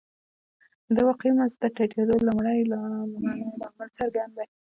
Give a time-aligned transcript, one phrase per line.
[0.95, 4.45] د واقعي مزد د ټیټېدو لومړنی لامل څرګند دی